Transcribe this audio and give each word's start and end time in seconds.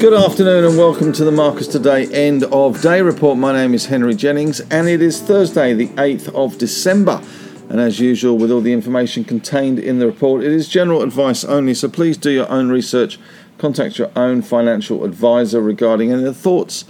Good 0.00 0.14
afternoon 0.14 0.64
and 0.64 0.78
welcome 0.78 1.12
to 1.12 1.24
the 1.24 1.30
Marcus 1.30 1.66
Today 1.66 2.06
end 2.06 2.44
of 2.44 2.80
day 2.80 3.02
report. 3.02 3.36
My 3.38 3.52
name 3.52 3.74
is 3.74 3.86
Henry 3.86 4.14
Jennings 4.14 4.60
and 4.60 4.88
it 4.88 5.02
is 5.02 5.20
Thursday, 5.20 5.74
the 5.74 5.88
8th 5.88 6.34
of 6.34 6.56
December. 6.58 7.22
And 7.68 7.78
as 7.78 8.00
usual, 8.00 8.38
with 8.38 8.50
all 8.50 8.60
the 8.60 8.72
information 8.72 9.24
contained 9.24 9.78
in 9.78 9.98
the 9.98 10.06
report, 10.06 10.42
it 10.42 10.52
is 10.52 10.68
general 10.68 11.02
advice 11.02 11.44
only, 11.44 11.74
so 11.74 11.88
please 11.88 12.16
do 12.16 12.30
your 12.30 12.48
own 12.48 12.70
research. 12.70 13.18
Contact 13.58 13.98
your 13.98 14.10
own 14.16 14.42
financial 14.42 15.04
advisor 15.04 15.60
regarding 15.60 16.12
any 16.12 16.20
of 16.20 16.24
the 16.24 16.34
thoughts, 16.34 16.84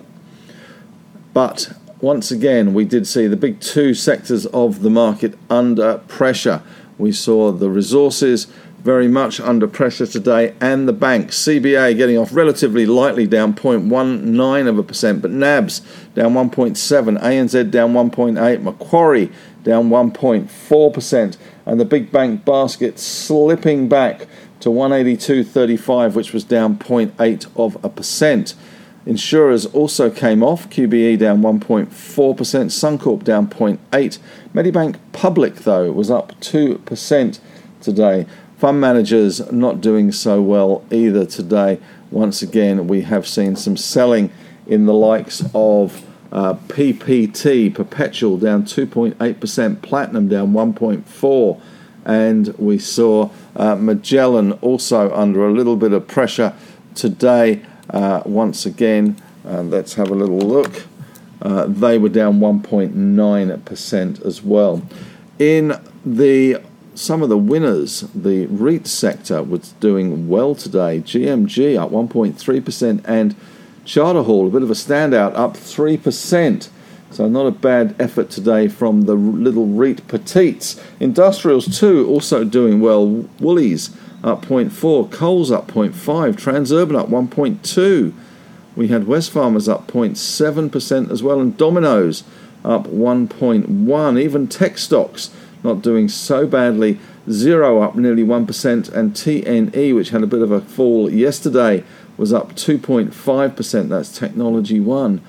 But 1.32 1.72
once 2.06 2.30
again, 2.30 2.72
we 2.72 2.84
did 2.84 3.04
see 3.04 3.26
the 3.26 3.36
big 3.36 3.58
two 3.58 3.92
sectors 3.92 4.46
of 4.46 4.82
the 4.82 4.88
market 4.88 5.36
under 5.50 5.98
pressure. 6.06 6.62
We 6.98 7.10
saw 7.10 7.50
the 7.50 7.68
resources 7.68 8.46
very 8.78 9.08
much 9.08 9.40
under 9.40 9.66
pressure 9.66 10.06
today, 10.06 10.54
and 10.60 10.86
the 10.86 10.92
banks. 10.92 11.36
CBA 11.36 11.96
getting 11.96 12.16
off 12.16 12.32
relatively 12.32 12.86
lightly, 12.86 13.26
down 13.26 13.54
0.19 13.54 14.68
of 14.68 14.78
a 14.78 14.84
percent, 14.84 15.20
but 15.20 15.32
NABS 15.32 15.80
down 16.14 16.34
1.7, 16.34 17.20
ANZ 17.20 17.70
down 17.72 17.92
1.8, 17.92 18.62
Macquarie 18.62 19.32
down 19.64 19.88
1.4 19.88 20.94
percent, 20.94 21.36
and 21.64 21.80
the 21.80 21.84
big 21.84 22.12
bank 22.12 22.44
basket 22.44 23.00
slipping 23.00 23.88
back 23.88 24.28
to 24.60 24.68
182.35, 24.68 26.14
which 26.14 26.32
was 26.32 26.44
down 26.44 26.78
0.8 26.78 27.46
of 27.56 27.84
a 27.84 27.88
percent. 27.88 28.54
Insurers 29.06 29.66
also 29.66 30.10
came 30.10 30.42
off. 30.42 30.68
QBE 30.68 31.18
down 31.18 31.40
1.4%, 31.40 31.86
Suncorp 31.86 33.22
down 33.22 33.48
0.8%. 33.48 34.18
Medibank 34.52 34.98
Public 35.12 35.54
though 35.56 35.90
was 35.92 36.10
up 36.10 36.38
2% 36.40 37.38
today. 37.80 38.26
Fund 38.58 38.80
managers 38.80 39.52
not 39.52 39.80
doing 39.80 40.10
so 40.10 40.42
well 40.42 40.84
either 40.90 41.24
today. 41.24 41.78
Once 42.10 42.42
again, 42.42 42.88
we 42.88 43.02
have 43.02 43.26
seen 43.26 43.54
some 43.54 43.76
selling 43.76 44.32
in 44.66 44.86
the 44.86 44.94
likes 44.94 45.44
of 45.54 46.04
uh, 46.32 46.54
PPT, 46.54 47.72
Perpetual 47.72 48.38
down 48.38 48.64
2.8%, 48.64 49.82
Platinum 49.82 50.28
down 50.28 50.52
1.4%, 50.52 51.60
and 52.04 52.48
we 52.58 52.78
saw 52.78 53.30
uh, 53.54 53.76
Magellan 53.76 54.52
also 54.54 55.12
under 55.14 55.46
a 55.46 55.52
little 55.52 55.76
bit 55.76 55.92
of 55.92 56.08
pressure 56.08 56.54
today. 56.94 57.62
Uh, 57.90 58.22
once 58.24 58.66
again, 58.66 59.16
uh, 59.46 59.62
let's 59.62 59.94
have 59.94 60.10
a 60.10 60.14
little 60.14 60.38
look. 60.38 60.86
Uh, 61.42 61.66
they 61.66 61.98
were 61.98 62.08
down 62.08 62.40
1.9% 62.40 64.26
as 64.26 64.42
well. 64.42 64.82
In 65.38 65.80
the 66.04 66.62
some 66.94 67.22
of 67.22 67.28
the 67.28 67.36
winners, 67.36 68.00
the 68.14 68.46
REIT 68.46 68.86
sector 68.86 69.42
was 69.42 69.72
doing 69.80 70.28
well 70.28 70.54
today. 70.54 71.00
GMG 71.00 71.78
up 71.78 71.90
1.3% 71.90 73.02
and 73.04 73.36
Charter 73.84 74.22
Hall, 74.22 74.46
a 74.46 74.50
bit 74.50 74.62
of 74.62 74.70
a 74.70 74.74
standout, 74.74 75.36
up 75.36 75.54
3%. 75.54 76.68
So 77.10 77.28
not 77.28 77.46
a 77.46 77.50
bad 77.50 77.94
effort 78.00 78.30
today 78.30 78.68
from 78.68 79.02
the 79.02 79.14
little 79.14 79.66
REIT 79.66 80.08
petites. 80.08 80.82
Industrials 80.98 81.78
too 81.78 82.06
also 82.08 82.44
doing 82.44 82.80
well. 82.80 83.06
Woolies 83.40 83.96
up 84.26 84.44
0.4, 84.44 85.10
Coles 85.10 85.50
up 85.52 85.68
0.5, 85.68 86.34
Transurban 86.34 86.98
up 86.98 87.08
1.2. 87.08 88.12
We 88.74 88.88
had 88.88 89.04
Wesfarmers 89.04 89.72
up 89.72 89.86
0.7% 89.86 91.10
as 91.10 91.22
well, 91.22 91.40
and 91.40 91.56
Domino's 91.56 92.24
up 92.64 92.88
1.1. 92.88 94.20
Even 94.20 94.48
tech 94.48 94.78
stocks 94.78 95.30
not 95.62 95.80
doing 95.80 96.08
so 96.08 96.46
badly. 96.46 96.98
Xero 97.28 97.82
up 97.82 97.94
nearly 97.94 98.24
1%, 98.24 98.92
and 98.92 99.14
TNE, 99.14 99.94
which 99.94 100.10
had 100.10 100.22
a 100.22 100.26
bit 100.26 100.42
of 100.42 100.50
a 100.50 100.60
fall 100.60 101.10
yesterday, 101.10 101.84
was 102.16 102.32
up 102.32 102.54
2.5%. 102.54 103.88
That's 103.88 104.16
Technology 104.16 104.80
One. 104.80 105.20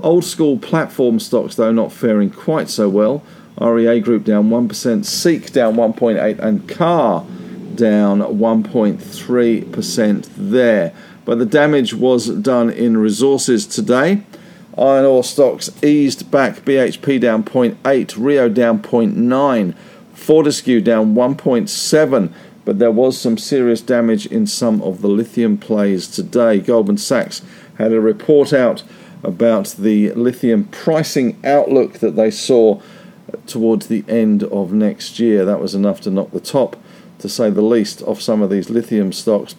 Old 0.00 0.24
school 0.24 0.58
platform 0.58 1.20
stocks, 1.20 1.54
though, 1.54 1.72
not 1.72 1.92
faring 1.92 2.30
quite 2.30 2.68
so 2.68 2.88
well. 2.88 3.22
REA 3.58 4.00
Group 4.00 4.24
down 4.24 4.50
1%, 4.50 5.04
Seek 5.04 5.52
down 5.52 5.76
1.8, 5.76 6.38
and 6.38 6.68
Car 6.68 7.24
down 7.76 8.20
1.3% 8.20 10.28
there. 10.36 10.92
But 11.24 11.38
the 11.38 11.46
damage 11.46 11.94
was 11.94 12.28
done 12.28 12.70
in 12.70 12.96
resources 12.96 13.66
today. 13.66 14.22
Iron 14.78 15.04
ore 15.04 15.24
stocks 15.24 15.70
eased 15.82 16.30
back. 16.30 16.64
BHP 16.64 17.20
down 17.20 17.44
0.8, 17.44 18.14
Rio 18.16 18.48
down 18.48 18.80
0.9, 18.80 19.74
Fortescue 20.12 20.80
down 20.80 21.14
1.7. 21.14 22.32
But 22.64 22.78
there 22.78 22.90
was 22.90 23.18
some 23.18 23.38
serious 23.38 23.80
damage 23.80 24.26
in 24.26 24.46
some 24.46 24.82
of 24.82 25.00
the 25.00 25.08
lithium 25.08 25.56
plays 25.56 26.08
today. 26.08 26.58
Goldman 26.58 26.98
Sachs 26.98 27.42
had 27.78 27.92
a 27.92 28.00
report 28.00 28.52
out 28.52 28.82
about 29.22 29.76
the 29.78 30.12
lithium 30.12 30.64
pricing 30.64 31.38
outlook 31.44 32.00
that 32.00 32.16
they 32.16 32.30
saw 32.30 32.80
towards 33.46 33.86
the 33.86 34.04
end 34.08 34.42
of 34.44 34.72
next 34.72 35.18
year. 35.18 35.44
That 35.44 35.60
was 35.60 35.74
enough 35.74 36.00
to 36.02 36.10
knock 36.10 36.32
the 36.32 36.40
top, 36.40 36.76
to 37.18 37.28
say 37.28 37.50
the 37.50 37.62
least, 37.62 38.02
of 38.02 38.20
some 38.20 38.42
of 38.42 38.50
these 38.50 38.70
lithium 38.70 39.12
stocks. 39.12 39.54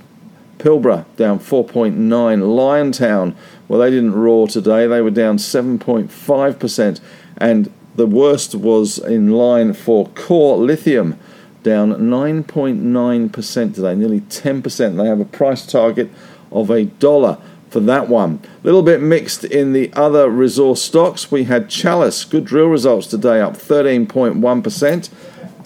Pilbara 0.57 1.06
down 1.16 1.40
4.9. 1.40 1.95
Liontown, 1.95 3.35
well, 3.68 3.79
they 3.79 3.90
didn't 3.90 4.13
roar 4.13 4.47
today. 4.47 4.88
They 4.88 5.01
were 5.01 5.12
down 5.12 5.38
7.5%. 5.38 7.00
And 7.38 7.72
the 7.95 8.07
worst 8.07 8.56
was 8.56 8.97
in 9.00 9.31
line 9.31 9.73
for 9.73 10.07
Core 10.09 10.57
Lithium, 10.57 11.19
down 11.63 11.94
9.9% 11.94 13.75
today, 13.75 13.95
nearly 13.95 14.22
10%. 14.22 14.97
They 14.97 15.07
have 15.07 15.19
a 15.19 15.25
price 15.25 15.66
target 15.66 16.09
of 16.51 16.69
a 16.69 16.85
dollar 16.85 17.39
for 17.69 17.79
that 17.81 18.07
one. 18.07 18.39
A 18.63 18.66
little 18.66 18.84
bit 18.84 19.01
mixed 19.01 19.44
in 19.44 19.74
the 19.74 19.91
other 19.94 20.29
resource 20.29 20.81
stocks. 20.81 21.31
We 21.31 21.45
had 21.45 21.69
Chalice, 21.69 22.24
good 22.24 22.45
drill 22.45 22.68
results 22.68 23.07
today, 23.07 23.41
up 23.41 23.53
13.1%, 23.53 25.09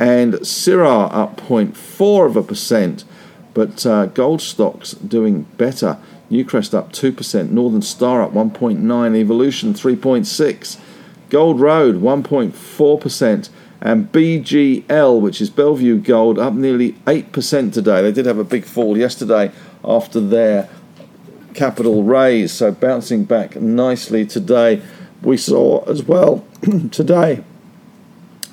and 0.02 0.34
Syrah 0.34 1.14
up 1.14 1.40
0.4 1.42 2.26
of 2.26 2.36
a 2.36 2.42
percent. 2.42 3.04
But 3.54 3.86
uh, 3.86 4.08
gold 4.08 4.42
stocks 4.42 4.94
doing 4.94 5.44
better. 5.58 6.00
Newcrest 6.32 6.74
up 6.74 6.92
2%, 6.92 7.52
Northern 7.52 7.84
Star 7.84 8.24
up 8.24 8.32
1.9, 8.32 9.16
Evolution 9.16 9.76
3.6, 9.76 10.80
Gold 11.30 11.60
Road 11.60 12.02
1.4%, 12.02 13.50
and 13.80 14.12
BGL, 14.12 15.22
which 15.22 15.40
is 15.40 15.52
Bellevue 15.52 16.00
Gold, 16.00 16.40
up 16.40 16.54
nearly 16.54 16.94
8% 17.06 17.72
today. 17.72 18.02
They 18.02 18.12
did 18.12 18.26
have 18.26 18.40
a 18.40 18.44
big 18.44 18.66
fall 18.66 18.98
yesterday 18.98 19.52
after 19.86 20.20
their 20.20 20.68
capital 21.54 22.02
raise, 22.02 22.52
so 22.52 22.72
bouncing 22.72 23.26
back 23.26 23.56
nicely 23.56 24.26
today. 24.26 24.82
We 25.22 25.38
saw 25.38 25.84
as 25.84 26.02
well 26.02 26.44
today, 26.92 27.44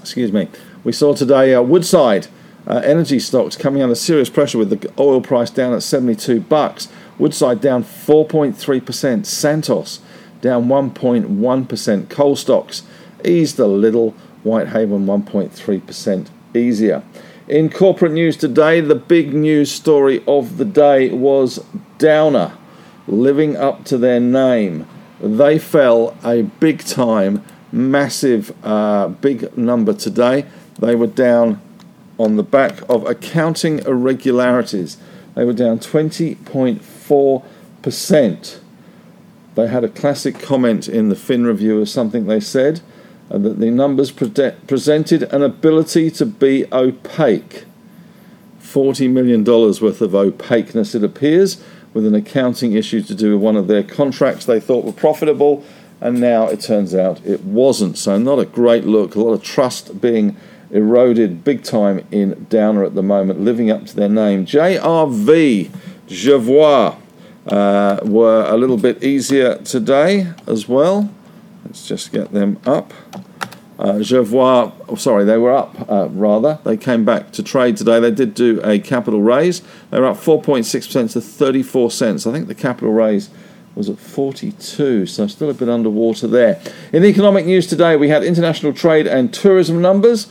excuse 0.02 0.32
me, 0.32 0.48
we 0.88 0.92
saw 0.92 1.12
today 1.12 1.52
uh, 1.52 1.60
Woodside 1.60 2.28
uh, 2.66 2.80
energy 2.82 3.18
stocks 3.18 3.58
coming 3.58 3.82
under 3.82 3.94
serious 3.94 4.30
pressure 4.30 4.56
with 4.56 4.70
the 4.70 4.90
oil 4.98 5.20
price 5.20 5.50
down 5.50 5.74
at 5.74 5.82
72 5.82 6.40
bucks. 6.40 6.88
Woodside 7.18 7.60
down 7.60 7.84
4.3%. 7.84 9.26
Santos 9.26 10.00
down 10.40 10.64
1.1%. 10.64 12.08
Coal 12.08 12.36
stocks 12.36 12.84
eased 13.22 13.58
a 13.58 13.66
little. 13.66 14.12
Whitehaven 14.44 15.04
1.3% 15.04 16.28
easier. 16.54 17.02
In 17.48 17.68
corporate 17.68 18.12
news 18.12 18.38
today, 18.38 18.80
the 18.80 18.94
big 18.94 19.34
news 19.34 19.70
story 19.70 20.24
of 20.26 20.56
the 20.56 20.64
day 20.64 21.10
was 21.10 21.62
Downer 21.98 22.56
living 23.06 23.58
up 23.58 23.84
to 23.84 23.98
their 23.98 24.20
name. 24.20 24.86
They 25.20 25.58
fell 25.58 26.16
a 26.24 26.44
big 26.44 26.82
time, 26.82 27.44
massive, 27.70 28.54
uh, 28.64 29.08
big 29.08 29.54
number 29.54 29.92
today. 29.92 30.46
They 30.78 30.94
were 30.94 31.06
down 31.06 31.60
on 32.18 32.36
the 32.36 32.42
back 32.42 32.80
of 32.88 33.06
accounting 33.06 33.78
irregularities. 33.80 34.96
They 35.34 35.44
were 35.44 35.52
down 35.52 35.78
20.4%. 35.78 38.58
They 39.54 39.66
had 39.66 39.84
a 39.84 39.88
classic 39.88 40.40
comment 40.40 40.88
in 40.88 41.08
the 41.08 41.16
Fin 41.16 41.44
review 41.44 41.80
of 41.80 41.88
something 41.88 42.26
they 42.26 42.40
said. 42.40 42.80
uh, 43.30 43.38
that 43.38 43.58
the 43.58 43.70
numbers 43.70 44.10
pre- 44.10 44.52
presented 44.66 45.22
an 45.24 45.42
ability 45.42 46.10
to 46.12 46.26
be 46.26 46.64
opaque. 46.72 47.64
$40 48.62 49.10
million 49.10 49.44
worth 49.44 50.00
of 50.00 50.14
opaqueness, 50.14 50.94
it 50.94 51.02
appears, 51.02 51.62
with 51.94 52.06
an 52.06 52.14
accounting 52.14 52.72
issue 52.72 53.02
to 53.02 53.14
do 53.14 53.32
with 53.32 53.42
one 53.42 53.56
of 53.56 53.66
their 53.66 53.82
contracts 53.82 54.44
they 54.44 54.60
thought 54.60 54.84
were 54.84 54.92
profitable, 54.92 55.64
and 56.00 56.20
now 56.20 56.46
it 56.46 56.60
turns 56.60 56.94
out 56.94 57.24
it 57.24 57.42
wasn't. 57.42 57.98
So, 57.98 58.18
not 58.18 58.38
a 58.38 58.44
great 58.44 58.84
look, 58.84 59.14
a 59.14 59.20
lot 59.20 59.32
of 59.32 59.42
trust 59.42 60.00
being 60.00 60.36
eroded 60.70 61.44
big 61.44 61.62
time 61.62 62.04
in 62.10 62.46
Downer 62.50 62.84
at 62.84 62.94
the 62.94 63.02
moment, 63.02 63.40
living 63.40 63.70
up 63.70 63.86
to 63.86 63.96
their 63.96 64.08
name. 64.08 64.46
JRV, 64.46 65.70
Jervois, 66.06 66.96
uh, 67.46 68.00
were 68.04 68.44
a 68.48 68.56
little 68.56 68.76
bit 68.76 69.02
easier 69.02 69.56
today 69.58 70.32
as 70.46 70.68
well. 70.68 71.10
Let's 71.64 71.86
just 71.86 72.12
get 72.12 72.32
them 72.32 72.58
up. 72.66 72.92
Uh, 73.78 74.00
Jervois, 74.00 74.72
oh, 74.88 74.96
sorry, 74.96 75.24
they 75.24 75.38
were 75.38 75.52
up 75.52 75.88
uh, 75.88 76.08
rather. 76.10 76.58
They 76.64 76.76
came 76.76 77.04
back 77.04 77.30
to 77.32 77.42
trade 77.42 77.76
today. 77.76 78.00
They 78.00 78.10
did 78.10 78.34
do 78.34 78.60
a 78.64 78.78
capital 78.80 79.22
raise. 79.22 79.62
They 79.90 80.00
were 80.00 80.06
up 80.06 80.16
4.6% 80.16 81.12
to 81.12 81.20
34 81.20 81.90
cents. 81.90 82.26
I 82.26 82.32
think 82.32 82.48
the 82.48 82.54
capital 82.56 82.92
raise 82.92 83.30
was 83.76 83.88
at 83.88 83.98
42, 83.98 85.06
so 85.06 85.26
still 85.28 85.50
a 85.50 85.54
bit 85.54 85.68
underwater 85.68 86.26
there. 86.26 86.60
In 86.92 87.02
the 87.02 87.08
economic 87.08 87.46
news 87.46 87.68
today, 87.68 87.94
we 87.94 88.08
had 88.08 88.24
international 88.24 88.72
trade 88.72 89.06
and 89.06 89.32
tourism 89.32 89.80
numbers. 89.80 90.26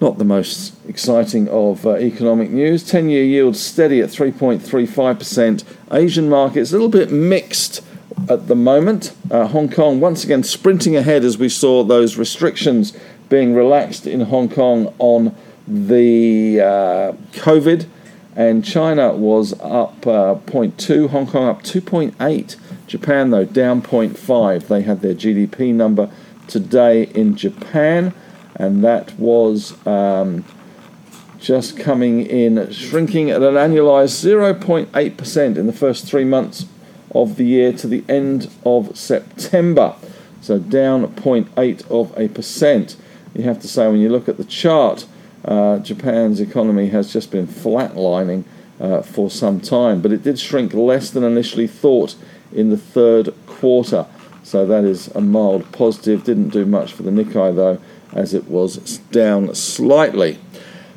Not 0.00 0.18
the 0.18 0.24
most 0.24 0.74
exciting 0.86 1.48
of 1.48 1.84
uh, 1.84 1.96
economic 1.96 2.50
news. 2.50 2.88
10 2.88 3.10
year 3.10 3.24
yield 3.24 3.56
steady 3.56 4.00
at 4.00 4.10
3.35%. 4.10 5.64
Asian 5.92 6.28
markets 6.28 6.70
a 6.70 6.74
little 6.74 6.88
bit 6.88 7.10
mixed 7.10 7.82
at 8.28 8.46
the 8.46 8.54
moment. 8.54 9.12
Uh, 9.30 9.46
Hong 9.46 9.68
Kong 9.68 10.00
once 10.00 10.24
again 10.24 10.42
sprinting 10.42 10.96
ahead 10.96 11.24
as 11.24 11.38
we 11.38 11.48
saw 11.48 11.82
those 11.82 12.16
restrictions 12.16 12.96
being 13.28 13.54
relaxed 13.54 14.06
in 14.06 14.22
Hong 14.22 14.48
Kong 14.48 14.94
on 14.98 15.34
the 15.66 16.60
uh, 16.60 17.12
COVID, 17.32 17.86
and 18.34 18.64
China 18.64 19.12
was 19.14 19.52
up 19.60 20.06
uh, 20.06 20.34
0.2, 20.46 21.10
Hong 21.10 21.26
Kong 21.26 21.48
up 21.48 21.62
2.8, 21.62 22.56
Japan 22.86 23.30
though 23.30 23.44
down 23.44 23.82
0.5. 23.82 24.66
They 24.66 24.82
had 24.82 25.02
their 25.02 25.14
GDP 25.14 25.74
number 25.74 26.10
today 26.46 27.04
in 27.04 27.36
Japan, 27.36 28.14
and 28.58 28.84
that 28.84 29.18
was. 29.18 29.74
Um, 29.86 30.44
just 31.38 31.78
coming 31.78 32.26
in, 32.26 32.70
shrinking 32.72 33.30
at 33.30 33.42
an 33.42 33.54
annualized 33.54 34.24
0.8% 34.24 35.56
in 35.56 35.66
the 35.66 35.72
first 35.72 36.04
three 36.04 36.24
months 36.24 36.66
of 37.14 37.36
the 37.36 37.44
year 37.44 37.72
to 37.72 37.86
the 37.86 38.04
end 38.08 38.50
of 38.64 38.96
September. 38.96 39.94
So 40.40 40.58
down 40.58 41.06
0.8 41.14 41.90
of 41.90 42.16
a 42.18 42.28
percent. 42.28 42.96
You 43.34 43.44
have 43.44 43.60
to 43.60 43.68
say 43.68 43.86
when 43.88 44.00
you 44.00 44.08
look 44.08 44.28
at 44.28 44.36
the 44.36 44.44
chart, 44.44 45.06
uh, 45.44 45.78
Japan's 45.78 46.40
economy 46.40 46.88
has 46.88 47.12
just 47.12 47.30
been 47.30 47.46
flatlining 47.46 48.44
uh, 48.80 49.02
for 49.02 49.30
some 49.30 49.60
time, 49.60 50.00
but 50.00 50.12
it 50.12 50.22
did 50.22 50.38
shrink 50.38 50.74
less 50.74 51.10
than 51.10 51.24
initially 51.24 51.66
thought 51.66 52.14
in 52.52 52.70
the 52.70 52.76
third 52.76 53.34
quarter. 53.46 54.06
So 54.42 54.66
that 54.66 54.84
is 54.84 55.08
a 55.08 55.20
mild 55.20 55.70
positive. 55.72 56.24
Didn't 56.24 56.50
do 56.50 56.64
much 56.64 56.92
for 56.92 57.02
the 57.02 57.10
Nikkei 57.10 57.54
though, 57.54 57.80
as 58.12 58.34
it 58.34 58.48
was 58.48 58.98
down 59.10 59.54
slightly. 59.54 60.38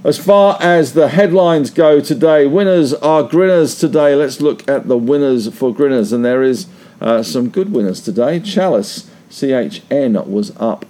As 0.04 0.18
far 0.18 0.58
as 0.60 0.94
the 0.94 1.10
headlines 1.10 1.70
go 1.70 2.02
today, 2.02 2.48
winners 2.48 2.94
are 2.96 3.22
grinners 3.22 3.76
today. 3.76 4.16
Let's 4.16 4.42
look 4.42 4.68
at 4.68 4.88
the 4.88 4.98
winners 4.98 5.54
for 5.54 5.74
grinners, 5.74 6.12
and 6.12 6.26
there 6.26 6.42
is 6.42 6.68
uh, 7.00 7.22
some 7.22 7.50
good 7.50 7.72
winners 7.72 8.02
today. 8.02 8.40
Chalice 8.40 9.10
CHN 9.30 10.26
was 10.26 10.56
up 10.58 10.86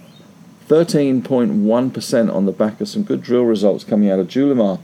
13.1% 0.68 2.34
on 2.34 2.46
the 2.46 2.52
back 2.52 2.80
of 2.80 2.88
some 2.88 3.02
good 3.02 3.22
drill 3.22 3.44
results 3.44 3.84
coming 3.84 4.10
out 4.10 4.18
of 4.18 4.28
Julimar. 4.28 4.80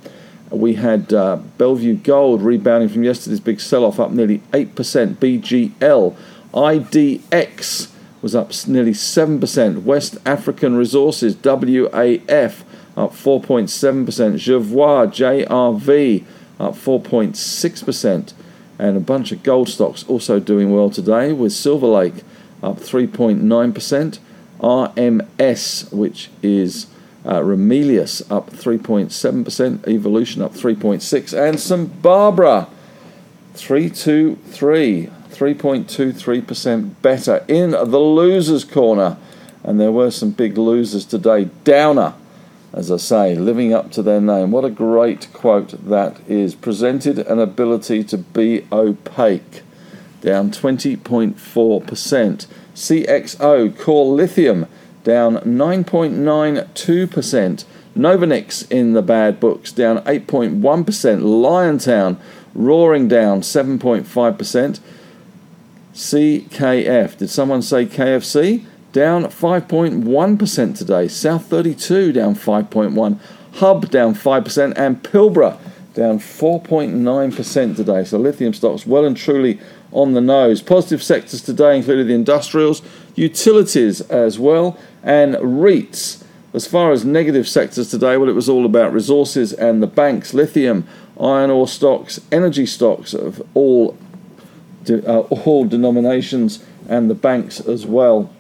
We 0.51 0.75
had 0.75 1.13
uh, 1.13 1.37
Bellevue 1.57 1.97
Gold 1.97 2.43
rebounding 2.43 2.91
from 2.91 3.05
yesterday's 3.05 3.41
big 3.41 3.61
sell 3.61 3.85
off, 3.85 3.99
up 3.99 4.11
nearly 4.11 4.39
8%. 4.53 5.15
BGL, 5.15 6.17
IDX 6.53 7.91
was 8.21 8.35
up 8.35 8.53
nearly 8.67 8.93
7%. 8.93 9.83
West 9.83 10.19
African 10.27 10.77
Resources, 10.77 11.37
WAF, 11.37 12.63
up 12.97 13.13
4.7%. 13.13 14.05
Jervois 14.35 15.07
JRV 15.47 16.25
up 16.59 16.75
4.6%. 16.75 18.33
And 18.81 18.97
a 18.97 19.01
bunch 19.01 19.33
of 19.33 19.43
gold 19.43 19.69
stocks 19.69 20.05
also 20.09 20.39
doing 20.39 20.73
well 20.73 20.91
today 20.91 21.33
with 21.33 21.53
Silver 21.53 21.87
Lake 21.87 22.23
up 22.63 22.79
3.9%. 22.79 24.19
RMS, 24.61 25.93
which 25.93 26.31
is 26.43 26.89
uh, 27.25 27.41
Ramelius 27.41 28.29
up 28.31 28.51
3.7%, 28.51 29.87
Evolution 29.89 30.43
up 30.43 30.53
3.6, 30.53 31.49
and 31.49 31.61
St 31.61 32.03
Barbara 32.03 32.69
323, 33.55 35.11
3.23% 35.39 37.03
better 37.03 37.45
in 37.47 37.71
the 37.71 37.99
losers 37.99 38.65
corner. 38.65 39.17
And 39.63 39.79
there 39.79 39.93
were 39.93 40.11
some 40.11 40.31
big 40.31 40.59
losers 40.59 41.05
today. 41.05 41.51
Downer 41.65 42.15
as 42.73 42.91
I 42.93 42.97
say, 42.99 43.35
living 43.35 43.73
up 43.73 43.91
to 43.93 44.03
their 44.03 44.21
name. 44.21 44.51
What 44.51 44.65
a 44.65 44.71
great 44.71 45.33
quote 45.33 45.71
that 45.89 46.21
is. 46.29 46.55
Presented 46.55 47.19
an 47.19 47.39
ability 47.39 48.05
to 48.05 48.19
be 48.19 48.67
opaque, 48.71 49.63
down 50.21 50.51
20.4%. 50.51 52.47
CXO 52.75 53.79
Core 53.79 54.15
Lithium 54.15 54.67
down 55.03 55.39
9.92%. 55.39 57.65
Novonix 57.97 58.71
in 58.71 58.93
the 58.93 59.01
bad 59.03 59.41
books 59.41 59.73
down 59.73 60.03
8.1%. 60.03 60.61
Liontown 60.61 62.19
roaring 62.55 63.09
down 63.09 63.41
7.5%. 63.41 64.81
CKF, 65.99 67.19
did 67.19 67.29
someone 67.29 67.63
say 67.63 67.85
KFC? 67.85 68.65
down 68.93 69.25
5.1% 69.25 70.77
today. 70.77 71.09
South 71.09 71.47
32 71.47 72.13
down 72.13 72.35
5.1, 72.35 73.19
Hub 73.55 73.91
down 73.91 74.15
5%, 74.15 74.73
and 74.77 75.03
Pilbara 75.03 75.59
down 75.95 76.19
4.9% 76.19 77.77
today. 77.77 78.05
So 78.05 78.19
lithium 78.19 78.55
stocks 78.55 78.87
well 78.87 79.05
and 79.05 79.17
truly 79.17 79.61
on 79.93 80.15
the 80.15 80.21
nose. 80.21 80.63
Positive 80.63 81.03
sectors 81.03 81.43
today 81.43 81.77
included 81.77 82.09
the 82.09 82.15
industrials, 82.15 82.83
utilities 83.15 84.01
as 84.03 84.39
well, 84.39 84.79
and 85.03 85.35
REITs. 85.35 86.25
As 86.55 86.67
far 86.67 86.93
as 86.93 87.05
negative 87.05 87.47
sectors 87.47 87.91
today, 87.91 88.17
well, 88.17 88.29
it 88.29 88.35
was 88.35 88.49
all 88.49 88.65
about 88.65 88.93
resources 88.93 89.53
and 89.53 89.83
the 89.83 89.87
banks, 89.87 90.33
lithium, 90.33 90.87
iron 91.21 91.51
ore 91.51 91.69
stocks, 91.69 92.21
energy 92.33 92.65
stocks 92.65 93.13
of 93.13 93.43
all, 93.55 93.99
uh, 94.91 95.21
all 95.21 95.65
denominations, 95.65 96.65
and 96.89 97.11
the 97.11 97.15
banks 97.15 97.61
as 97.61 97.87
well 97.87 98.31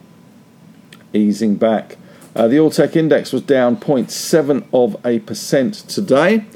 easing 1.12 1.56
back. 1.56 1.96
Uh, 2.34 2.46
the 2.46 2.58
All 2.58 2.70
Tech 2.70 2.96
Index 2.96 3.32
was 3.32 3.42
down 3.42 3.76
0.7 3.76 4.64
of 4.72 4.96
a 5.04 5.18
percent 5.20 5.74
today. 5.74 6.46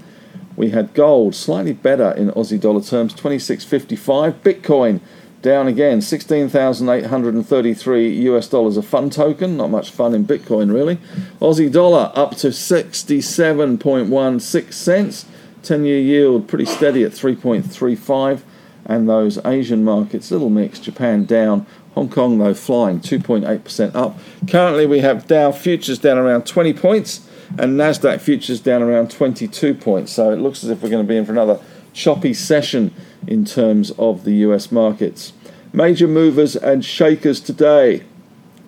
We 0.56 0.70
had 0.70 0.94
gold 0.94 1.34
slightly 1.34 1.72
better 1.72 2.12
in 2.12 2.30
Aussie 2.30 2.60
dollar 2.60 2.82
terms, 2.82 3.12
26.55. 3.14 4.32
Bitcoin 4.42 5.00
down 5.40 5.66
again, 5.66 6.00
16,833 6.00 8.08
US 8.28 8.48
dollars 8.48 8.76
a 8.76 8.82
fun 8.82 9.10
token. 9.10 9.56
Not 9.56 9.70
much 9.70 9.90
fun 9.90 10.14
in 10.14 10.24
Bitcoin, 10.24 10.72
really. 10.72 10.98
Aussie 11.40 11.72
dollar 11.72 12.12
up 12.14 12.36
to 12.36 12.48
67.16 12.48 14.72
cents. 14.72 15.26
10 15.64 15.84
year 15.84 16.00
yield 16.00 16.46
pretty 16.48 16.64
steady 16.64 17.04
at 17.04 17.12
3.35. 17.12 18.42
And 18.84 19.08
those 19.08 19.38
Asian 19.44 19.84
markets, 19.84 20.30
little 20.30 20.50
mix. 20.50 20.78
Japan 20.78 21.24
down 21.24 21.66
Hong 21.94 22.08
Kong, 22.08 22.38
though, 22.38 22.54
flying 22.54 23.00
2.8% 23.00 23.94
up. 23.94 24.18
Currently, 24.48 24.86
we 24.86 25.00
have 25.00 25.26
Dow 25.26 25.52
futures 25.52 25.98
down 25.98 26.18
around 26.18 26.46
20 26.46 26.72
points 26.72 27.28
and 27.58 27.78
NASDAQ 27.78 28.20
futures 28.20 28.60
down 28.60 28.82
around 28.82 29.10
22 29.10 29.74
points. 29.74 30.12
So 30.12 30.30
it 30.30 30.36
looks 30.36 30.64
as 30.64 30.70
if 30.70 30.82
we're 30.82 30.90
going 30.90 31.04
to 31.04 31.08
be 31.08 31.16
in 31.16 31.26
for 31.26 31.32
another 31.32 31.60
choppy 31.92 32.32
session 32.32 32.94
in 33.26 33.44
terms 33.44 33.90
of 33.92 34.24
the 34.24 34.32
US 34.36 34.72
markets. 34.72 35.32
Major 35.72 36.08
movers 36.08 36.56
and 36.56 36.84
shakers 36.84 37.40
today. 37.40 38.04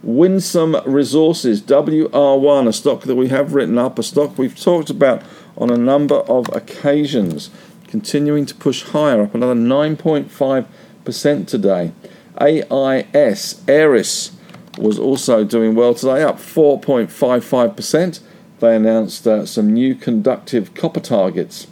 Winsome 0.02 0.76
Resources, 0.85 1.62
WR1, 1.62 2.68
a 2.68 2.73
stock 2.75 3.02
that 3.04 3.14
we 3.14 3.28
have 3.28 3.54
written 3.54 3.78
up, 3.78 3.99
a 3.99 4.02
stock 4.02 4.37
we've 4.37 4.59
talked 4.59 4.90
about 4.90 5.23
on 5.56 5.71
a 5.71 5.78
number 5.78 6.16
of 6.16 6.47
occasions, 6.54 7.49
continuing 7.94 8.44
to 8.44 8.56
push 8.56 8.82
higher, 8.82 9.22
up 9.22 9.36
another 9.36 9.54
9.5% 9.54 11.46
today. 11.46 11.92
AIS, 12.40 13.62
Aeris, 13.68 14.32
was 14.76 14.98
also 14.98 15.44
doing 15.44 15.76
well 15.76 15.94
today, 15.94 16.24
up 16.24 16.38
4.55%. 16.38 18.18
They 18.58 18.74
announced 18.74 19.28
uh, 19.28 19.46
some 19.46 19.72
new 19.72 19.94
conductive 19.94 20.74
copper 20.74 20.98
targets. 20.98 21.68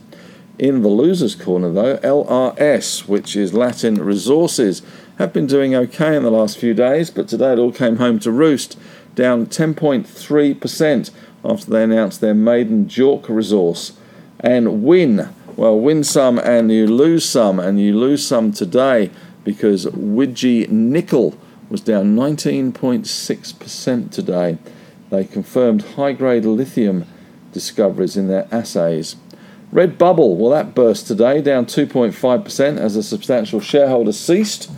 In 0.60 0.82
the 0.82 0.88
losers' 0.88 1.34
corner, 1.34 1.72
though, 1.72 1.96
LRS, 1.96 3.08
which 3.08 3.34
is 3.34 3.52
Latin 3.52 3.96
Resources, 3.96 4.82
have 5.18 5.32
been 5.32 5.48
doing 5.48 5.74
okay 5.74 6.14
in 6.14 6.22
the 6.22 6.30
last 6.30 6.56
few 6.56 6.72
days, 6.72 7.10
but 7.10 7.26
today 7.26 7.54
it 7.54 7.58
all 7.58 7.72
came 7.72 7.96
home 7.96 8.20
to 8.20 8.30
roost, 8.30 8.78
down 9.16 9.46
10.3% 9.46 11.10
after 11.44 11.68
they 11.68 11.82
announced 11.82 12.20
their 12.20 12.32
maiden 12.32 12.86
JORC 12.86 13.28
resource. 13.28 13.94
And 14.38 14.84
win, 14.84 15.28
well, 15.56 15.78
win 15.78 16.04
some 16.04 16.38
and 16.38 16.70
you 16.70 16.86
lose 16.86 17.24
some, 17.24 17.58
and 17.60 17.80
you 17.80 17.98
lose 17.98 18.26
some 18.26 18.52
today 18.52 19.10
because 19.44 19.86
Widgie 19.86 20.68
Nickel 20.68 21.36
was 21.68 21.80
down 21.80 22.14
19.6% 22.14 24.10
today. 24.10 24.58
They 25.10 25.24
confirmed 25.24 25.82
high 25.82 26.12
grade 26.12 26.44
lithium 26.44 27.06
discoveries 27.52 28.16
in 28.16 28.28
their 28.28 28.46
assays. 28.50 29.16
Redbubble, 29.72 30.36
well, 30.36 30.50
that 30.50 30.74
burst 30.74 31.06
today, 31.06 31.40
down 31.40 31.64
2.5% 31.66 32.78
as 32.78 32.96
a 32.96 33.02
substantial 33.02 33.60
shareholder 33.60 34.12
ceased. 34.12 34.70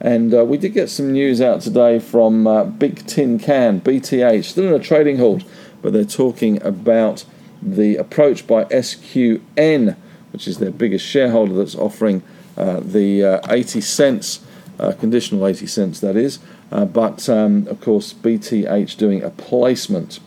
And 0.00 0.32
uh, 0.32 0.44
we 0.44 0.56
did 0.56 0.72
get 0.72 0.88
some 0.88 1.12
news 1.12 1.40
out 1.40 1.62
today 1.62 1.98
from 1.98 2.46
uh, 2.46 2.64
Can 2.64 3.40
BTH, 3.80 4.44
still 4.44 4.68
in 4.68 4.74
a 4.74 4.78
trading 4.78 5.18
halt, 5.18 5.42
but 5.82 5.92
they're 5.92 6.04
talking 6.04 6.62
about 6.62 7.24
the 7.60 7.96
approach 7.96 8.46
by 8.46 8.64
SQN, 8.64 9.96
which 10.36 10.46
is 10.46 10.58
their 10.58 10.70
biggest 10.70 11.02
shareholder, 11.02 11.54
that's 11.54 11.74
offering 11.74 12.22
uh, 12.58 12.78
the 12.80 13.24
uh, 13.24 13.40
80 13.48 13.80
cents, 13.80 14.44
uh, 14.78 14.92
conditional 14.92 15.46
80 15.46 15.66
cents, 15.66 16.00
that 16.00 16.14
is. 16.14 16.40
Uh, 16.70 16.84
but 16.84 17.26
um, 17.30 17.66
of 17.68 17.80
course, 17.80 18.12
BTH 18.12 18.98
doing 18.98 19.22
a 19.22 19.30
placement. 19.30 20.20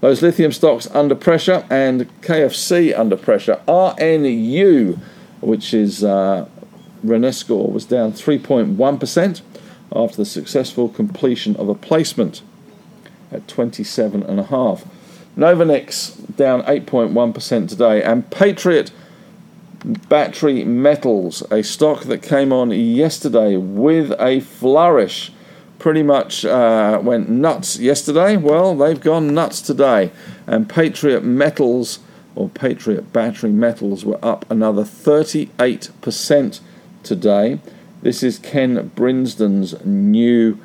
Those 0.00 0.22
lithium 0.22 0.52
stocks 0.52 0.88
under 0.92 1.14
pressure 1.14 1.66
and 1.68 2.08
KFC 2.22 2.98
under 2.98 3.18
pressure. 3.18 3.60
RNU, 3.68 4.98
which 5.42 5.74
is 5.74 6.02
uh, 6.02 6.48
Renascor, 7.04 7.70
was 7.70 7.84
down 7.84 8.14
3.1% 8.14 9.42
after 9.94 10.16
the 10.16 10.24
successful 10.24 10.88
completion 10.88 11.54
of 11.56 11.68
a 11.68 11.74
placement 11.74 12.40
at 13.30 13.46
27.5. 13.46 14.86
Novonix 15.36 16.36
down 16.36 16.62
8.1% 16.62 17.68
today, 17.68 18.02
and 18.02 18.30
Patriot 18.30 18.90
Battery 19.84 20.64
Metals, 20.64 21.42
a 21.50 21.62
stock 21.62 22.02
that 22.04 22.22
came 22.22 22.52
on 22.52 22.70
yesterday 22.70 23.56
with 23.56 24.12
a 24.20 24.40
flourish 24.40 25.32
pretty 25.78 26.02
much 26.02 26.44
uh, 26.44 27.00
went 27.02 27.28
nuts 27.28 27.78
yesterday. 27.78 28.36
Well, 28.36 28.76
they've 28.76 29.00
gone 29.00 29.34
nuts 29.34 29.60
today. 29.60 30.12
And 30.46 30.68
Patriot 30.68 31.24
Metals 31.24 32.00
or 32.36 32.48
Patriot 32.48 33.12
Battery 33.12 33.50
Metals 33.50 34.04
were 34.04 34.22
up 34.22 34.48
another 34.50 34.84
38% 34.84 36.60
today. 37.02 37.58
This 38.02 38.22
is 38.22 38.38
Ken 38.38 38.90
Brinsden's 38.90 39.84
new 39.84 40.58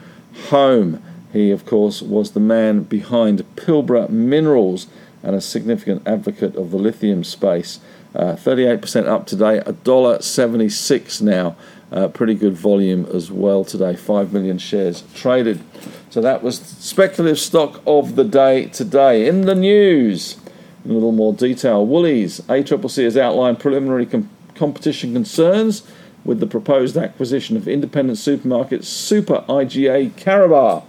home. 0.49 1.01
He, 1.33 1.51
of 1.51 1.65
course, 1.65 2.01
was 2.01 2.31
the 2.31 2.39
man 2.39 2.83
behind 2.83 3.43
Pilbara 3.55 4.09
Minerals 4.09 4.87
and 5.23 5.35
a 5.35 5.41
significant 5.41 6.05
advocate 6.07 6.55
of 6.55 6.71
the 6.71 6.77
lithium 6.77 7.23
space. 7.23 7.79
Uh, 8.15 8.33
38% 8.33 9.07
up 9.07 9.27
today, 9.27 9.61
$1.76 9.65 11.21
now. 11.21 11.55
Uh, 11.91 12.07
pretty 12.07 12.33
good 12.33 12.53
volume 12.53 13.05
as 13.13 13.29
well 13.29 13.65
today, 13.65 13.93
5 13.93 14.31
million 14.31 14.57
shares 14.57 15.03
traded. 15.13 15.61
So 16.09 16.21
that 16.21 16.41
was 16.41 16.59
speculative 16.59 17.37
stock 17.37 17.81
of 17.85 18.15
the 18.15 18.23
day 18.23 18.67
today. 18.67 19.27
In 19.27 19.41
the 19.41 19.53
news, 19.53 20.37
in 20.85 20.91
a 20.91 20.93
little 20.93 21.11
more 21.11 21.33
detail, 21.33 21.85
Woolies, 21.85 22.39
ACCC 22.41 23.03
has 23.03 23.17
outlined 23.17 23.59
preliminary 23.59 24.05
com- 24.05 24.29
competition 24.55 25.11
concerns 25.11 25.85
with 26.23 26.39
the 26.39 26.47
proposed 26.47 26.95
acquisition 26.95 27.57
of 27.57 27.67
independent 27.67 28.17
supermarket 28.17 28.85
Super 28.85 29.43
IGA 29.49 30.11
Karabar. 30.11 30.85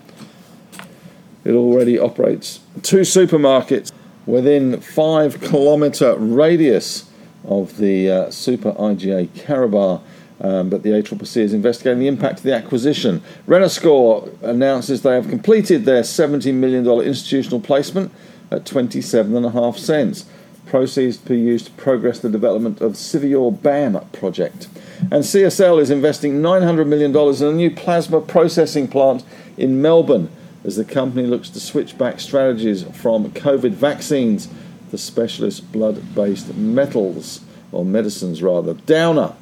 It 1.44 1.52
already 1.52 1.98
operates 1.98 2.60
two 2.82 3.00
supermarkets 3.00 3.90
within 4.26 4.80
five 4.80 5.40
kilometre 5.40 6.14
radius 6.16 7.10
of 7.46 7.76
the 7.78 8.10
uh, 8.10 8.30
Super 8.30 8.72
IGA 8.72 9.28
Karabar 9.28 10.02
um, 10.40 10.68
but 10.68 10.82
the 10.82 10.90
ACCC 10.90 11.38
is 11.38 11.54
investigating 11.54 11.98
the 11.98 12.08
impact 12.08 12.38
of 12.38 12.42
the 12.44 12.54
acquisition. 12.54 13.22
Renascor 13.46 14.42
announces 14.42 15.02
they 15.02 15.14
have 15.14 15.28
completed 15.28 15.84
their 15.84 16.02
$70 16.02 16.52
million 16.52 16.86
institutional 16.86 17.60
placement 17.60 18.12
at 18.50 18.64
27.5 18.64 19.78
cents. 19.78 20.26
Proceeds 20.66 21.16
to 21.18 21.28
be 21.28 21.38
used 21.38 21.66
to 21.66 21.72
progress 21.72 22.18
the 22.18 22.28
development 22.28 22.80
of 22.80 22.92
Siviour 22.92 23.62
BAM 23.62 23.98
project. 24.10 24.68
And 25.00 25.22
CSL 25.24 25.80
is 25.80 25.90
investing 25.90 26.42
$900 26.42 26.86
million 26.86 27.16
in 27.16 27.44
a 27.44 27.52
new 27.52 27.70
plasma 27.70 28.20
processing 28.20 28.88
plant 28.88 29.24
in 29.56 29.80
Melbourne 29.80 30.28
as 30.64 30.76
the 30.76 30.84
company 30.84 31.26
looks 31.26 31.48
to 31.50 31.60
switch 31.60 31.96
back 31.96 32.18
strategies 32.18 32.82
from 32.82 33.30
COVID 33.30 33.70
vaccines 33.70 34.48
to 34.90 34.98
specialist 34.98 35.72
blood 35.72 36.14
based 36.14 36.54
metals, 36.54 37.40
or 37.72 37.84
medicines 37.84 38.42
rather. 38.42 38.74
Downer 38.74 39.34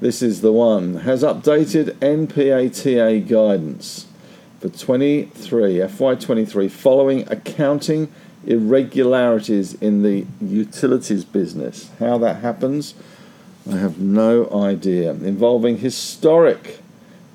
this 0.00 0.22
is 0.22 0.42
the 0.42 0.52
one, 0.52 0.98
has 0.98 1.24
updated 1.24 1.96
NPATA 1.96 3.26
guidance 3.26 4.06
for 4.60 4.68
23, 4.68 5.78
FY23, 5.78 6.70
following 6.70 7.26
accounting 7.28 8.12
irregularities 8.46 9.74
in 9.74 10.04
the 10.04 10.24
utilities 10.40 11.24
business. 11.24 11.90
How 11.98 12.16
that 12.18 12.42
happens, 12.42 12.94
I 13.68 13.76
have 13.78 13.98
no 13.98 14.48
idea. 14.50 15.10
Involving 15.10 15.78
historic 15.78 16.78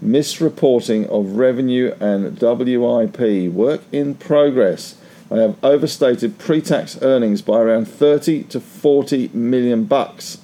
misreporting 0.01 1.05
of 1.07 1.35
revenue 1.35 1.93
and 1.99 2.39
WIP, 2.39 3.51
work 3.51 3.81
in 3.91 4.15
progress. 4.15 4.95
They 5.33 5.41
have 5.41 5.57
overstated 5.63 6.37
pre-tax 6.37 7.01
earnings 7.01 7.41
by 7.41 7.57
around 7.57 7.85
30 7.87 8.43
to 8.43 8.59
40 8.59 9.31
million 9.33 9.85
bucks 9.85 10.37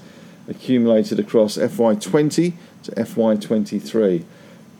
accumulated 0.47 1.19
across 1.19 1.59
FY20 1.59 2.53
to 2.85 2.91
FY23. 2.93 4.23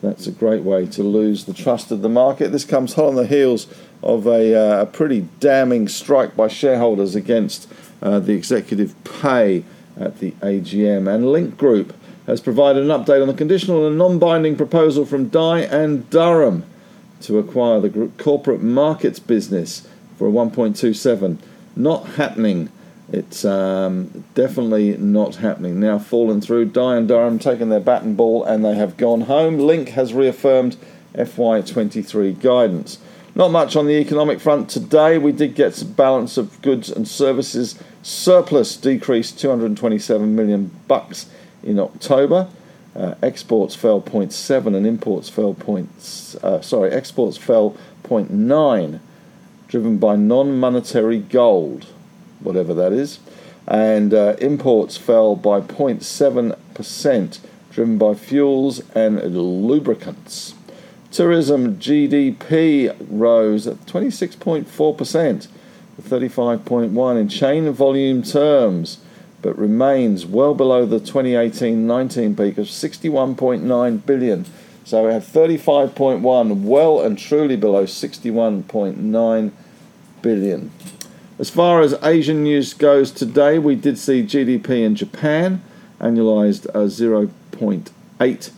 That's 0.02 0.26
a 0.26 0.32
great 0.32 0.64
way 0.64 0.86
to 0.86 1.04
lose 1.04 1.44
the 1.44 1.54
trust 1.54 1.92
of 1.92 2.02
the 2.02 2.08
market. 2.08 2.50
This 2.50 2.64
comes 2.64 2.94
hot 2.94 3.04
on 3.04 3.14
the 3.14 3.26
heels 3.26 3.68
of 4.02 4.26
a, 4.26 4.52
uh, 4.52 4.82
a 4.82 4.86
pretty 4.86 5.28
damning 5.38 5.86
strike 5.86 6.34
by 6.34 6.48
shareholders 6.48 7.14
against 7.14 7.72
uh, 8.02 8.18
the 8.18 8.32
executive 8.32 8.96
pay 9.04 9.62
at 9.96 10.18
the 10.18 10.32
AGM. 10.40 11.08
And 11.08 11.30
Link 11.30 11.56
Group 11.56 11.94
has 12.26 12.40
provided 12.40 12.82
an 12.82 12.88
update 12.88 13.22
on 13.22 13.28
the 13.28 13.34
conditional 13.34 13.86
and 13.86 13.96
non 13.96 14.18
binding 14.18 14.56
proposal 14.56 15.06
from 15.06 15.28
Dye 15.28 15.60
and 15.60 16.10
Durham 16.10 16.64
to 17.20 17.38
acquire 17.38 17.78
the 17.78 18.10
corporate 18.18 18.62
markets 18.62 19.20
business 19.20 19.86
for 20.20 20.28
a 20.28 20.30
1.27. 20.30 21.38
Not 21.74 22.06
happening 22.10 22.68
it's 23.12 23.44
um, 23.44 24.24
definitely 24.34 24.96
not 24.96 25.36
happening. 25.36 25.80
Now 25.80 25.98
fallen 25.98 26.40
through. 26.40 26.66
Dye 26.66 26.96
and 26.96 27.08
Durham 27.08 27.38
taken 27.38 27.68
their 27.68 27.80
bat 27.80 28.02
and 28.02 28.16
ball 28.16 28.44
and 28.44 28.64
they 28.64 28.76
have 28.76 28.96
gone 28.96 29.22
home. 29.22 29.58
Link 29.58 29.90
has 29.90 30.14
reaffirmed 30.14 30.76
FY23 31.14 32.40
guidance. 32.40 32.98
Not 33.34 33.50
much 33.50 33.74
on 33.74 33.86
the 33.86 33.94
economic 33.94 34.40
front 34.40 34.68
today. 34.68 35.18
We 35.18 35.32
did 35.32 35.56
get 35.56 35.74
some 35.74 35.92
balance 35.92 36.36
of 36.36 36.62
goods 36.62 36.88
and 36.88 37.06
services 37.06 37.78
surplus 38.02 38.76
decreased 38.76 39.40
227 39.40 40.34
million 40.34 40.70
bucks 40.86 41.28
in 41.64 41.78
October. 41.80 42.48
Uh, 42.94 43.14
exports 43.22 43.74
fell 43.74 44.00
0.7 44.00 44.76
and 44.76 44.86
imports 44.86 45.28
fell 45.28 45.54
point, 45.54 45.88
uh, 46.42 46.60
sorry 46.60 46.90
exports 46.90 47.36
fell 47.36 47.76
0.9 48.04 49.00
driven 49.70 49.96
by 49.98 50.16
non-monetary 50.16 51.20
gold 51.20 51.86
whatever 52.40 52.74
that 52.74 52.92
is. 52.92 53.20
And 53.66 54.12
uh, 54.12 54.36
imports 54.40 54.96
fell 54.96 55.36
by 55.36 55.60
0.7%, 55.60 57.38
driven 57.70 57.98
by 57.98 58.14
fuels 58.14 58.80
and 58.94 59.22
lubricants. 59.36 60.54
Tourism 61.10 61.76
GDP 61.76 62.96
rose 63.08 63.66
at 63.66 63.76
26.4%, 63.86 65.48
35.1 66.00 67.20
in 67.20 67.28
chain 67.28 67.70
volume 67.72 68.22
terms, 68.22 68.98
but 69.42 69.58
remains 69.58 70.24
well 70.26 70.54
below 70.54 70.86
the 70.86 71.00
2018-19 71.00 72.36
peak 72.36 72.58
of 72.58 72.66
61.9 72.66 74.06
billion. 74.06 74.46
So 74.84 75.06
we 75.06 75.12
have 75.12 75.24
35.1, 75.24 76.62
well 76.62 77.00
and 77.00 77.18
truly 77.18 77.56
below 77.56 77.84
61.9 77.84 79.50
billion. 80.22 80.70
As 81.38 81.50
far 81.50 81.80
as 81.80 81.94
Asian 82.02 82.42
news 82.42 82.74
goes 82.74 83.10
today, 83.10 83.58
we 83.58 83.74
did 83.74 83.98
see 83.98 84.22
GDP 84.22 84.84
in 84.84 84.94
Japan 84.94 85.62
annualized 86.00 86.66
a 86.66 86.86
0.8 86.86 88.50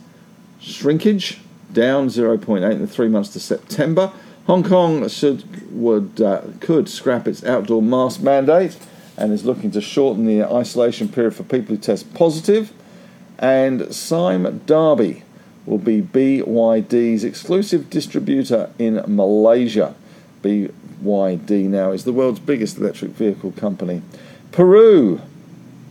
shrinkage, 0.60 1.40
down 1.72 2.08
0.8 2.08 2.72
in 2.72 2.80
the 2.80 2.86
three 2.86 3.08
months 3.08 3.30
to 3.30 3.40
September. 3.40 4.12
Hong 4.46 4.64
Kong 4.64 5.08
should 5.08 5.72
would 5.72 6.20
uh, 6.20 6.42
could 6.60 6.88
scrap 6.88 7.28
its 7.28 7.44
outdoor 7.44 7.82
mask 7.82 8.20
mandate 8.20 8.76
and 9.16 9.32
is 9.32 9.44
looking 9.44 9.70
to 9.70 9.80
shorten 9.80 10.26
the 10.26 10.42
isolation 10.42 11.08
period 11.08 11.34
for 11.34 11.44
people 11.44 11.76
who 11.76 11.80
test 11.80 12.12
positive. 12.14 12.72
And 13.38 13.94
Sime 13.94 14.58
Darby 14.66 15.22
will 15.66 15.78
be 15.78 16.02
BYD's 16.02 17.24
exclusive 17.24 17.88
distributor 17.90 18.70
in 18.78 19.02
Malaysia. 19.06 19.94
BYD 20.42 21.50
now 21.68 21.92
is 21.92 22.04
the 22.04 22.12
world's 22.12 22.40
biggest 22.40 22.78
electric 22.78 23.12
vehicle 23.12 23.52
company. 23.52 24.02
Peru. 24.50 25.20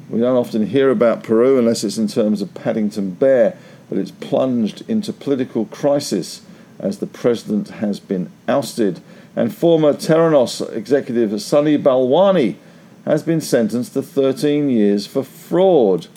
We 0.09 0.19
don't 0.19 0.35
often 0.35 0.67
hear 0.67 0.89
about 0.89 1.23
Peru 1.23 1.57
unless 1.57 1.85
it's 1.85 1.97
in 1.97 2.09
terms 2.09 2.41
of 2.41 2.53
Paddington 2.53 3.11
Bear, 3.11 3.57
but 3.89 3.97
it's 3.97 4.11
plunged 4.11 4.83
into 4.89 5.13
political 5.13 5.65
crisis 5.65 6.41
as 6.79 6.99
the 6.99 7.07
president 7.07 7.69
has 7.69 8.01
been 8.01 8.29
ousted. 8.47 8.99
And 9.35 9.55
former 9.55 9.93
Theranos 9.93 10.69
executive 10.75 11.41
Sunny 11.41 11.77
Balwani 11.77 12.57
has 13.05 13.23
been 13.23 13.39
sentenced 13.39 13.93
to 13.93 14.01
13 14.01 14.69
years 14.69 15.07
for 15.07 15.23
fraud. 15.23 16.07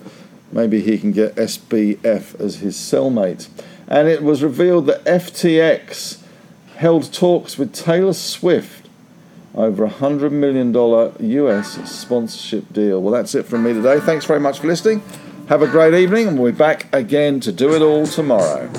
Maybe 0.54 0.80
he 0.80 0.98
can 0.98 1.10
get 1.10 1.34
SBF 1.34 2.40
as 2.40 2.56
his 2.56 2.76
cellmate. 2.76 3.48
And 3.88 4.06
it 4.06 4.22
was 4.22 4.40
revealed 4.40 4.86
that 4.86 5.04
FTX 5.04 6.22
held 6.76 7.12
talks 7.12 7.58
with 7.58 7.74
Taylor 7.74 8.12
Swift 8.12 8.88
over 9.56 9.84
a 9.84 9.90
$100 9.90 10.30
million 10.30 10.72
US 11.38 11.90
sponsorship 11.90 12.72
deal. 12.72 13.02
Well, 13.02 13.12
that's 13.12 13.34
it 13.34 13.46
from 13.46 13.64
me 13.64 13.72
today. 13.72 13.98
Thanks 13.98 14.26
very 14.26 14.40
much 14.40 14.60
for 14.60 14.68
listening. 14.68 15.02
Have 15.48 15.60
a 15.60 15.66
great 15.66 15.92
evening, 15.92 16.28
and 16.28 16.38
we'll 16.38 16.52
be 16.52 16.58
back 16.58 16.86
again 16.94 17.40
to 17.40 17.52
do 17.52 17.74
it 17.74 17.82
all 17.82 18.06
tomorrow. 18.06 18.70